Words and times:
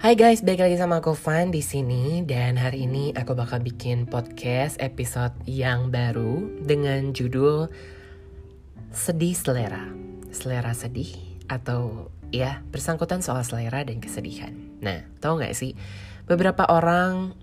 Hai 0.00 0.16
guys, 0.16 0.40
balik 0.40 0.64
lagi 0.64 0.80
sama 0.80 1.04
aku 1.04 1.12
Van 1.12 1.52
di 1.52 1.60
sini 1.60 2.24
dan 2.24 2.56
hari 2.56 2.88
ini 2.88 3.12
aku 3.12 3.36
bakal 3.36 3.60
bikin 3.60 4.08
podcast 4.08 4.80
episode 4.80 5.36
yang 5.44 5.92
baru 5.92 6.40
dengan 6.64 7.12
judul 7.12 7.68
Sedih 8.96 9.36
Selera. 9.36 9.92
Selera 10.32 10.72
sedih 10.72 11.12
atau 11.52 12.08
ya 12.32 12.64
bersangkutan 12.72 13.20
soal 13.20 13.44
selera 13.44 13.84
dan 13.84 14.00
kesedihan. 14.00 14.56
Nah, 14.80 15.04
tau 15.20 15.36
gak 15.36 15.52
sih 15.52 15.76
beberapa 16.24 16.64
orang 16.72 17.36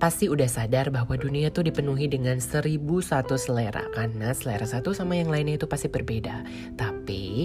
pasti 0.00 0.32
udah 0.32 0.48
sadar 0.48 0.88
bahwa 0.88 1.20
dunia 1.20 1.52
tuh 1.52 1.68
dipenuhi 1.68 2.08
dengan 2.08 2.40
seribu 2.40 3.04
satu 3.04 3.36
selera 3.36 3.84
karena 3.92 4.32
selera 4.32 4.64
satu 4.64 4.96
sama 4.96 5.20
yang 5.20 5.28
lainnya 5.28 5.60
itu 5.60 5.68
pasti 5.68 5.92
berbeda. 5.92 6.48
Tapi 6.80 7.44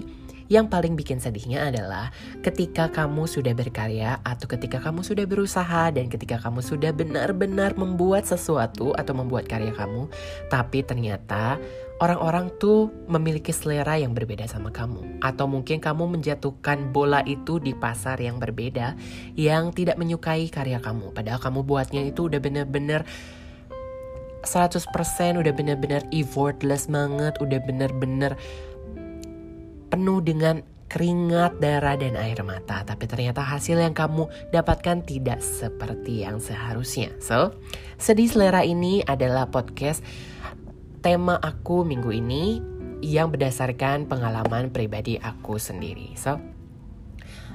yang 0.50 0.66
paling 0.66 0.98
bikin 0.98 1.22
sedihnya 1.22 1.70
adalah 1.70 2.10
ketika 2.42 2.90
kamu 2.90 3.30
sudah 3.30 3.54
berkarya 3.54 4.18
atau 4.26 4.50
ketika 4.50 4.82
kamu 4.82 5.06
sudah 5.06 5.30
berusaha 5.30 5.94
dan 5.94 6.10
ketika 6.10 6.42
kamu 6.42 6.66
sudah 6.66 6.90
benar-benar 6.90 7.78
membuat 7.78 8.26
sesuatu 8.26 8.98
atau 8.98 9.14
membuat 9.14 9.46
karya 9.46 9.70
kamu, 9.70 10.10
tapi 10.50 10.82
ternyata 10.82 11.62
orang-orang 12.02 12.50
tuh 12.58 12.90
memiliki 13.06 13.54
selera 13.54 14.02
yang 14.02 14.18
berbeda 14.18 14.50
sama 14.50 14.74
kamu. 14.74 15.22
Atau 15.22 15.46
mungkin 15.46 15.78
kamu 15.78 16.18
menjatuhkan 16.18 16.90
bola 16.90 17.22
itu 17.30 17.62
di 17.62 17.78
pasar 17.78 18.18
yang 18.18 18.42
berbeda 18.42 18.98
yang 19.38 19.70
tidak 19.70 20.02
menyukai 20.02 20.50
karya 20.50 20.82
kamu. 20.82 21.14
Padahal 21.14 21.38
kamu 21.38 21.62
buatnya 21.62 22.02
itu 22.10 22.26
udah 22.26 22.42
bener-bener 22.42 23.06
100% 24.40 24.88
udah 25.36 25.52
bener-bener 25.52 26.02
effortless 26.16 26.88
banget, 26.88 27.36
udah 27.44 27.60
bener-bener 27.68 28.40
penuh 29.90 30.22
dengan 30.22 30.62
keringat, 30.90 31.62
darah, 31.62 31.96
dan 31.96 32.18
air 32.18 32.42
mata. 32.42 32.82
Tapi 32.82 33.06
ternyata 33.06 33.46
hasil 33.46 33.78
yang 33.78 33.94
kamu 33.94 34.26
dapatkan 34.50 35.06
tidak 35.06 35.40
seperti 35.40 36.26
yang 36.26 36.42
seharusnya. 36.42 37.14
So, 37.22 37.54
Sedih 38.02 38.28
Selera 38.28 38.66
ini 38.66 39.06
adalah 39.06 39.54
podcast 39.54 40.02
tema 41.06 41.38
aku 41.38 41.86
minggu 41.86 42.10
ini 42.10 42.60
yang 43.00 43.32
berdasarkan 43.32 44.10
pengalaman 44.10 44.74
pribadi 44.74 45.22
aku 45.22 45.62
sendiri. 45.62 46.18
So, 46.18 46.42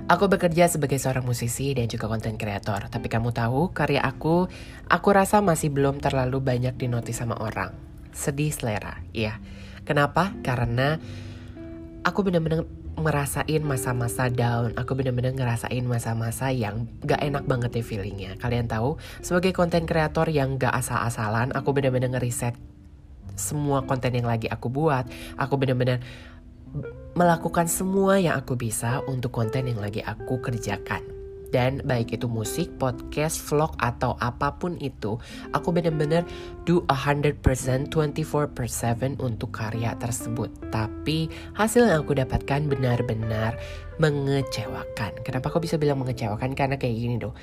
Aku 0.04 0.28
bekerja 0.28 0.68
sebagai 0.68 1.00
seorang 1.00 1.24
musisi 1.24 1.72
dan 1.72 1.88
juga 1.88 2.12
konten 2.12 2.36
kreator. 2.36 2.92
Tapi 2.92 3.08
kamu 3.08 3.32
tahu, 3.32 3.72
karya 3.72 4.04
aku, 4.04 4.52
aku 4.90 5.08
rasa 5.14 5.40
masih 5.40 5.72
belum 5.72 5.96
terlalu 5.96 6.44
banyak 6.44 6.76
dinotis 6.76 7.24
sama 7.24 7.40
orang. 7.40 7.72
Sedih 8.12 8.52
selera, 8.52 9.00
iya. 9.16 9.40
Kenapa? 9.88 10.36
Karena 10.44 11.00
aku 12.04 12.20
bener-bener 12.20 12.68
ngerasain 13.00 13.62
masa-masa 13.64 14.28
down. 14.28 14.76
Aku 14.76 14.92
bener-bener 14.94 15.32
ngerasain 15.32 15.82
masa-masa 15.88 16.52
yang 16.52 16.86
gak 17.02 17.24
enak 17.24 17.48
banget 17.48 17.80
ya 17.80 17.82
feelingnya. 17.82 18.32
Kalian 18.38 18.68
tahu, 18.68 19.00
sebagai 19.24 19.56
konten 19.56 19.88
kreator 19.88 20.28
yang 20.28 20.60
gak 20.60 20.76
asal-asalan, 20.76 21.50
aku 21.56 21.72
bener-bener 21.72 22.12
ngeriset 22.12 22.54
semua 23.34 23.82
konten 23.82 24.14
yang 24.14 24.28
lagi 24.28 24.46
aku 24.46 24.70
buat. 24.70 25.08
Aku 25.40 25.58
bener-bener 25.58 25.98
melakukan 27.18 27.66
semua 27.66 28.18
yang 28.18 28.38
aku 28.38 28.54
bisa 28.54 29.02
untuk 29.10 29.34
konten 29.34 29.66
yang 29.66 29.80
lagi 29.80 30.04
aku 30.04 30.38
kerjakan. 30.38 31.13
Dan 31.54 31.86
baik 31.86 32.18
itu 32.18 32.26
musik, 32.26 32.66
podcast, 32.82 33.38
vlog, 33.46 33.78
atau 33.78 34.18
apa 34.18 34.58
pun 34.58 34.74
itu, 34.82 35.14
aku 35.54 35.70
bener-bener 35.70 36.26
do 36.66 36.82
100% 36.90 37.38
24 37.94 38.50
per 38.50 38.66
7 38.66 39.22
untuk 39.22 39.54
karya 39.54 39.94
tersebut. 40.02 40.50
Tapi 40.74 41.30
hasil 41.54 41.86
yang 41.86 42.02
aku 42.02 42.18
dapatkan 42.18 42.66
benar-benar 42.66 43.54
mengecewakan. 44.02 45.22
Kenapa 45.22 45.54
aku 45.54 45.62
bisa 45.62 45.78
bilang 45.78 46.02
mengecewakan? 46.02 46.58
Karena 46.58 46.74
kayak 46.74 46.98
gini 46.98 47.22
dong 47.22 47.38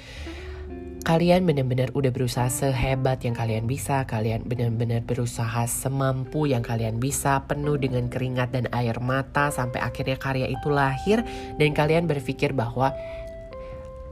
kalian 1.02 1.50
benar-benar 1.50 1.90
udah 1.98 2.14
berusaha 2.14 2.46
sehebat 2.48 3.26
yang 3.26 3.34
kalian 3.34 3.66
bisa, 3.66 4.06
kalian 4.06 4.46
benar-benar 4.46 5.02
berusaha 5.02 5.66
semampu 5.66 6.46
yang 6.46 6.62
kalian 6.62 7.02
bisa, 7.02 7.42
penuh 7.50 7.76
dengan 7.82 8.06
keringat 8.06 8.54
dan 8.54 8.70
air 8.70 9.02
mata 9.02 9.50
sampai 9.50 9.82
akhirnya 9.82 10.16
karya 10.22 10.48
itu 10.48 10.70
lahir 10.70 11.26
dan 11.58 11.74
kalian 11.74 12.06
berpikir 12.06 12.54
bahwa 12.54 12.94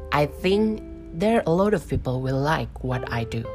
I 0.09 0.25
think 0.25 0.81
there 1.14 1.42
are 1.42 1.46
a 1.46 1.53
lot 1.53 1.78
of 1.78 1.86
people 1.86 2.22
will 2.22 2.42
like 2.42 2.81
what 2.81 3.06
I 3.14 3.30
do. 3.30 3.46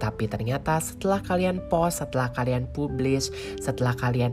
Tapi 0.00 0.30
ternyata 0.30 0.80
setelah 0.80 1.20
kalian 1.20 1.60
post, 1.68 2.00
setelah 2.00 2.32
kalian 2.32 2.70
publish, 2.72 3.28
setelah 3.60 3.92
kalian 3.92 4.32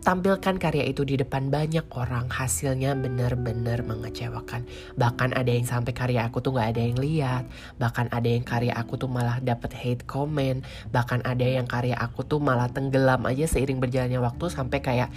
tampilkan 0.00 0.56
karya 0.56 0.88
itu 0.88 1.04
di 1.04 1.20
depan 1.20 1.52
banyak 1.52 1.84
orang 1.92 2.32
hasilnya 2.32 2.96
benar-benar 2.96 3.84
mengecewakan. 3.84 4.64
Bahkan 4.96 5.36
ada 5.36 5.50
yang 5.52 5.68
sampai 5.68 5.92
karya 5.92 6.24
aku 6.24 6.40
tuh 6.40 6.56
nggak 6.56 6.68
ada 6.76 6.80
yang 6.80 6.98
lihat. 6.98 7.44
Bahkan 7.76 8.08
ada 8.14 8.28
yang 8.28 8.44
karya 8.44 8.72
aku 8.72 8.96
tuh 8.96 9.12
malah 9.12 9.42
dapet 9.44 9.74
hate 9.76 10.04
comment. 10.08 10.64
Bahkan 10.94 11.26
ada 11.26 11.44
yang 11.44 11.68
karya 11.68 11.98
aku 12.00 12.24
tuh 12.24 12.40
malah 12.40 12.72
tenggelam 12.72 13.28
aja 13.28 13.44
seiring 13.44 13.82
berjalannya 13.82 14.20
waktu 14.24 14.46
sampai 14.48 14.78
kayak 14.80 15.08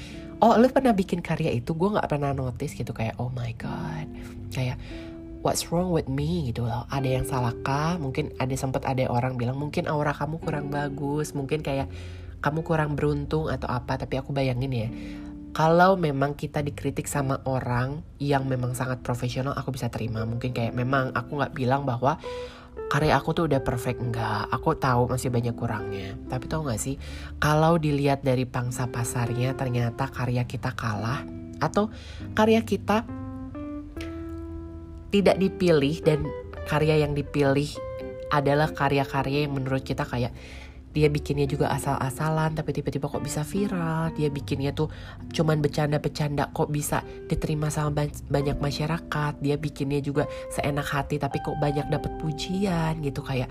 oh 0.43 0.59
lu 0.59 0.67
pernah 0.67 0.91
bikin 0.91 1.23
karya 1.23 1.55
itu? 1.55 1.71
Gue 1.71 1.95
nggak 1.95 2.11
pernah 2.11 2.35
notice 2.35 2.75
gitu 2.75 2.91
kayak 2.91 3.15
oh 3.15 3.31
my 3.31 3.55
god. 3.55 4.05
Kayak 4.51 4.75
what's 5.39 5.71
wrong 5.71 5.95
with 5.95 6.11
me? 6.11 6.51
Gitu 6.51 6.67
loh. 6.67 6.83
Ada 6.91 7.07
yang 7.07 7.23
salahkah? 7.23 7.95
Mungkin 7.95 8.35
ada 8.35 8.51
sempat 8.59 8.83
ada 8.83 9.07
orang 9.07 9.39
bilang 9.39 9.55
mungkin 9.55 9.87
aura 9.87 10.11
kamu 10.11 10.43
kurang 10.43 10.67
bagus. 10.67 11.31
Mungkin 11.31 11.63
kayak 11.63 11.87
kamu 12.43 12.59
kurang 12.67 12.99
beruntung 12.99 13.47
atau 13.47 13.71
apa. 13.71 13.95
Tapi 13.95 14.19
aku 14.19 14.35
bayangin 14.35 14.71
ya 14.75 14.89
kalau 15.53 15.93
memang 15.93 16.33
kita 16.33 16.65
dikritik 16.65 17.05
sama 17.05 17.37
orang 17.45 18.01
yang 18.17 18.49
memang 18.49 18.73
sangat 18.73 19.05
profesional 19.05 19.53
aku 19.53 19.69
bisa 19.69 19.85
terima. 19.87 20.25
Mungkin 20.25 20.49
kayak 20.49 20.73
memang 20.73 21.13
aku 21.13 21.37
nggak 21.37 21.53
bilang 21.53 21.85
bahwa 21.85 22.17
karya 22.94 23.17
aku 23.17 23.34
tuh 23.34 23.50
udah 23.50 23.61
perfect 23.66 24.00
enggak. 24.00 24.45
Aku 24.53 24.78
tahu 24.78 25.09
masih 25.09 25.34
banyak 25.34 25.57
kurangnya. 25.57 26.13
Tapi 26.29 26.45
tau 26.45 26.61
gak 26.61 26.78
sih 26.78 27.01
kalau 27.41 27.81
dilihat 27.81 28.22
dari 28.22 28.45
pangsa 28.45 28.85
pasarnya 28.85 29.57
ternyata 29.57 30.09
karya 30.13 30.45
kita 30.45 30.78
kalah 30.78 31.25
atau 31.57 31.89
karya 32.38 32.61
kita 32.61 33.07
tidak 35.13 35.38
dipilih 35.38 35.95
dan 36.01 36.25
karya 36.66 37.06
yang 37.06 37.13
dipilih 37.13 37.69
adalah 38.34 38.73
karya-karya 38.73 39.45
yang 39.45 39.53
menurut 39.53 39.85
kita 39.85 40.09
kayak 40.09 40.34
dia 40.93 41.09
bikinnya 41.09 41.49
juga 41.49 41.73
asal-asalan 41.73 42.53
tapi 42.53 42.69
tiba-tiba 42.71 43.09
kok 43.09 43.25
bisa 43.25 43.41
viral. 43.41 44.13
Dia 44.13 44.29
bikinnya 44.29 44.71
tuh 44.77 44.93
cuman 45.33 45.59
bercanda-bercanda 45.59 46.53
kok 46.53 46.69
bisa 46.69 47.01
diterima 47.25 47.73
sama 47.73 48.05
banyak 48.29 48.57
masyarakat. 48.61 49.33
Dia 49.41 49.57
bikinnya 49.57 49.99
juga 49.99 50.29
seenak 50.53 50.85
hati 50.85 51.17
tapi 51.17 51.41
kok 51.41 51.57
banyak 51.57 51.89
dapat 51.89 52.13
pujian 52.21 53.01
gitu. 53.01 53.25
Kayak 53.25 53.49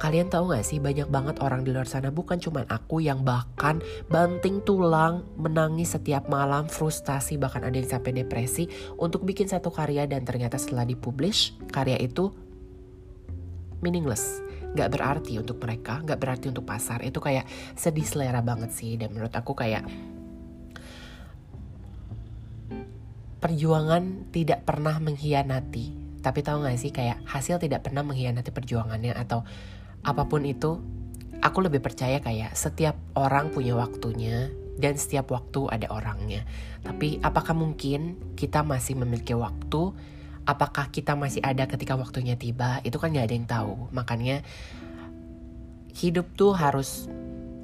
Kalian 0.00 0.32
tahu 0.32 0.56
gak 0.56 0.64
sih 0.64 0.80
banyak 0.80 1.12
banget 1.12 1.44
orang 1.44 1.60
di 1.60 1.76
luar 1.76 1.84
sana 1.84 2.08
bukan 2.08 2.40
cuman 2.40 2.64
aku 2.72 3.04
yang 3.04 3.20
bahkan 3.20 3.84
banting 4.08 4.64
tulang 4.64 5.28
menangis 5.36 5.92
setiap 5.92 6.24
malam 6.24 6.72
frustasi 6.72 7.36
bahkan 7.36 7.60
ada 7.68 7.76
yang 7.76 7.84
sampai 7.84 8.16
depresi 8.16 8.64
untuk 8.96 9.28
bikin 9.28 9.44
satu 9.44 9.68
karya 9.68 10.08
dan 10.08 10.24
ternyata 10.24 10.56
setelah 10.56 10.88
dipublish 10.88 11.52
karya 11.68 12.00
itu 12.00 12.32
meaningless 13.84 14.40
nggak 14.70 14.90
berarti 14.90 15.38
untuk 15.38 15.58
mereka 15.58 16.02
nggak 16.02 16.18
berarti 16.20 16.46
untuk 16.50 16.66
pasar. 16.66 17.02
Itu 17.02 17.18
kayak 17.18 17.46
sedih 17.74 18.06
selera 18.06 18.40
banget 18.44 18.70
sih. 18.74 18.94
Dan 18.94 19.14
menurut 19.14 19.34
aku 19.34 19.54
kayak 19.54 19.84
perjuangan 23.40 24.30
tidak 24.30 24.68
pernah 24.68 25.00
mengkhianati. 25.00 25.98
Tapi 26.20 26.44
tahu 26.44 26.68
gak 26.68 26.76
sih 26.76 26.92
kayak 26.92 27.24
hasil 27.24 27.56
tidak 27.56 27.80
pernah 27.88 28.04
mengkhianati 28.04 28.52
perjuangannya 28.52 29.16
atau 29.16 29.40
apa 30.04 30.28
pun 30.28 30.44
itu 30.44 30.76
aku 31.40 31.58
lebih 31.64 31.80
percaya 31.80 32.20
kayak 32.20 32.52
setiap 32.52 33.00
orang 33.16 33.48
punya 33.48 33.72
waktunya 33.72 34.52
dan 34.76 35.00
setiap 35.00 35.32
waktu 35.32 35.68
ada 35.72 35.88
orangnya. 35.88 36.44
Tapi 36.84 37.20
apakah 37.24 37.56
mungkin 37.56 38.16
kita 38.36 38.60
masih 38.60 39.00
memiliki 39.00 39.32
waktu 39.32 39.96
apakah 40.50 40.90
kita 40.90 41.14
masih 41.14 41.38
ada 41.46 41.70
ketika 41.70 41.94
waktunya 41.94 42.34
tiba? 42.34 42.82
Itu 42.82 42.98
kan 42.98 43.14
gak 43.14 43.30
ada 43.30 43.34
yang 43.38 43.46
tahu. 43.46 43.88
Makanya 43.94 44.42
hidup 45.94 46.26
tuh 46.34 46.58
harus 46.58 47.06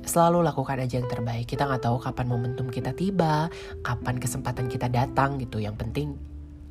selalu 0.06 0.46
lakukan 0.46 0.78
aja 0.78 1.02
yang 1.02 1.10
terbaik. 1.10 1.50
Kita 1.50 1.66
nggak 1.66 1.82
tahu 1.82 1.98
kapan 1.98 2.26
momentum 2.30 2.70
kita 2.70 2.94
tiba 2.94 3.50
kapan 3.82 4.22
kesempatan 4.22 4.70
kita 4.70 4.86
datang 4.86 5.36
gitu. 5.42 5.58
Yang 5.58 5.76
penting 5.82 6.08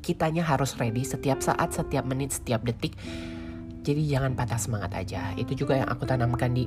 kitanya 0.00 0.46
harus 0.46 0.72
ready 0.80 1.04
setiap 1.04 1.44
saat 1.44 1.76
setiap 1.76 2.08
menit 2.08 2.32
setiap 2.32 2.64
detik. 2.64 2.96
Jadi 3.84 4.02
jangan 4.08 4.34
patah 4.34 4.58
semangat 4.58 4.96
aja. 4.96 5.36
Itu 5.36 5.54
juga 5.54 5.78
yang 5.78 5.88
aku 5.92 6.08
tanamkan 6.08 6.56
di 6.56 6.66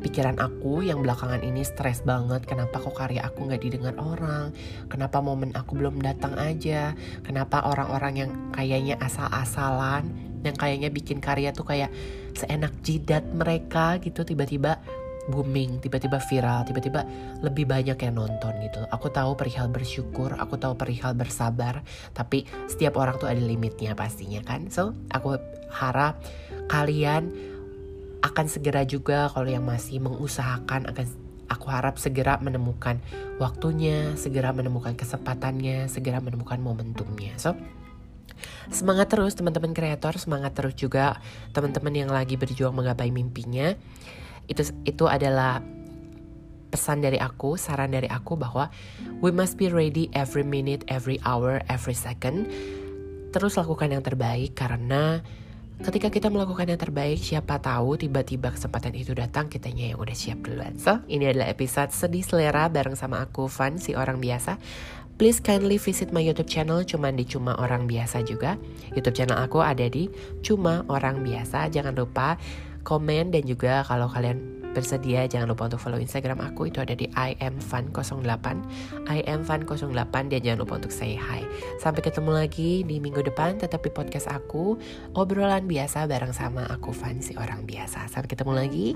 pikiran 0.00 0.38
aku 0.38 0.86
yang 0.86 1.02
belakangan 1.02 1.42
ini 1.42 1.66
stres 1.66 2.06
banget 2.06 2.46
kenapa 2.46 2.78
kok 2.78 2.94
karya 2.94 3.26
aku 3.26 3.50
nggak 3.50 3.60
didengar 3.60 3.94
orang 3.98 4.54
kenapa 4.86 5.18
momen 5.18 5.50
aku 5.52 5.76
belum 5.76 5.98
datang 6.00 6.38
aja 6.38 6.94
kenapa 7.26 7.66
orang-orang 7.66 8.14
yang 8.26 8.30
kayaknya 8.54 8.96
asal-asalan 9.02 10.08
yang 10.40 10.56
kayaknya 10.56 10.88
bikin 10.88 11.20
karya 11.20 11.52
tuh 11.52 11.68
kayak 11.68 11.92
seenak 12.32 12.72
jidat 12.80 13.26
mereka 13.34 14.00
gitu 14.00 14.24
tiba-tiba 14.24 14.80
booming, 15.30 15.78
tiba-tiba 15.78 16.18
viral, 16.18 16.66
tiba-tiba 16.66 17.06
lebih 17.44 17.68
banyak 17.68 17.94
yang 17.94 18.14
nonton 18.18 18.50
gitu. 18.66 18.82
Aku 18.90 19.12
tahu 19.12 19.38
perihal 19.38 19.70
bersyukur, 19.70 20.34
aku 20.34 20.58
tahu 20.58 20.74
perihal 20.74 21.14
bersabar, 21.14 21.86
tapi 22.16 22.48
setiap 22.66 22.98
orang 22.98 23.20
tuh 23.20 23.30
ada 23.30 23.38
limitnya 23.38 23.94
pastinya 23.94 24.42
kan. 24.42 24.72
So, 24.72 24.96
aku 25.14 25.38
harap 25.70 26.18
kalian 26.66 27.49
akan 28.30 28.46
segera 28.46 28.86
juga 28.86 29.28
kalau 29.34 29.50
yang 29.50 29.66
masih 29.66 29.98
mengusahakan 29.98 30.86
akan 30.90 31.06
aku 31.50 31.66
harap 31.66 31.98
segera 31.98 32.38
menemukan 32.38 33.02
waktunya, 33.42 34.14
segera 34.14 34.54
menemukan 34.54 34.94
kesempatannya, 34.94 35.90
segera 35.90 36.22
menemukan 36.22 36.62
momentumnya. 36.62 37.34
So, 37.42 37.58
semangat 38.70 39.10
terus 39.10 39.34
teman-teman 39.34 39.74
kreator, 39.74 40.14
semangat 40.16 40.54
terus 40.54 40.78
juga 40.78 41.18
teman-teman 41.50 41.90
yang 41.90 42.10
lagi 42.14 42.38
berjuang 42.38 42.72
menggapai 42.72 43.10
mimpinya 43.10 43.74
itu 44.50 44.66
itu 44.82 45.06
adalah 45.06 45.62
pesan 46.70 47.02
dari 47.02 47.18
aku, 47.18 47.54
saran 47.58 47.94
dari 47.94 48.06
aku 48.10 48.34
bahwa 48.38 48.70
we 49.22 49.30
must 49.34 49.58
be 49.58 49.70
ready 49.70 50.10
every 50.14 50.46
minute, 50.46 50.86
every 50.90 51.18
hour, 51.26 51.62
every 51.70 51.94
second. 51.94 52.46
Terus 53.30 53.54
lakukan 53.54 53.94
yang 53.94 54.02
terbaik 54.02 54.58
karena 54.58 55.22
ketika 55.80 56.12
kita 56.12 56.28
melakukan 56.28 56.68
yang 56.68 56.80
terbaik, 56.80 57.18
siapa 57.20 57.56
tahu 57.58 57.96
tiba-tiba 57.96 58.52
kesempatan 58.52 58.92
itu 58.96 59.16
datang, 59.16 59.48
kitanya 59.48 59.92
yang 59.94 59.98
udah 59.98 60.16
siap 60.16 60.44
duluan. 60.44 60.76
So, 60.76 61.00
ini 61.08 61.32
adalah 61.32 61.48
episode 61.48 61.90
sedih 61.90 62.24
selera 62.24 62.68
bareng 62.68 62.94
sama 62.94 63.24
aku, 63.24 63.48
Van, 63.48 63.80
si 63.80 63.96
orang 63.96 64.20
biasa. 64.20 64.60
Please 65.20 65.40
kindly 65.40 65.76
visit 65.76 66.16
my 66.16 66.24
YouTube 66.24 66.48
channel, 66.48 66.80
cuman 66.80 67.12
di 67.12 67.28
Cuma 67.28 67.52
Orang 67.60 67.84
Biasa 67.84 68.24
juga. 68.24 68.56
YouTube 68.96 69.12
channel 69.12 69.36
aku 69.36 69.60
ada 69.60 69.84
di 69.84 70.08
Cuma 70.40 70.80
Orang 70.88 71.20
Biasa. 71.20 71.68
Jangan 71.68 71.92
lupa 71.92 72.40
komen 72.88 73.28
dan 73.28 73.44
juga 73.44 73.84
kalau 73.84 74.08
kalian 74.08 74.59
bersedia 74.72 75.26
jangan 75.26 75.50
lupa 75.50 75.66
untuk 75.66 75.82
follow 75.82 75.98
Instagram 75.98 76.38
aku 76.40 76.70
itu 76.70 76.78
ada 76.82 76.94
di 76.94 77.10
imfun08 77.14 78.46
imfun08 79.10 80.14
dan 80.30 80.40
jangan 80.40 80.58
lupa 80.62 80.74
untuk 80.78 80.92
say 80.94 81.18
hi. 81.18 81.42
Sampai 81.82 82.04
ketemu 82.04 82.30
lagi 82.34 82.86
di 82.86 83.02
minggu 83.02 83.24
depan 83.26 83.58
tetap 83.58 83.82
di 83.82 83.90
podcast 83.90 84.30
aku. 84.30 84.78
Obrolan 85.18 85.66
biasa 85.66 86.06
bareng 86.06 86.34
sama 86.34 86.66
aku 86.70 86.92
Fan 86.94 87.22
si 87.22 87.34
orang 87.38 87.64
biasa. 87.64 88.06
Sampai 88.10 88.30
ketemu 88.34 88.52
lagi. 88.54 88.86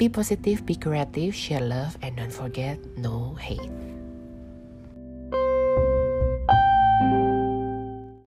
Be 0.00 0.08
positive 0.08 0.64
be 0.64 0.80
creative 0.80 1.36
share 1.36 1.60
love 1.60 1.92
and 2.00 2.16
don't 2.16 2.32
forget 2.32 2.80
no 2.96 3.36
hate 3.36 3.99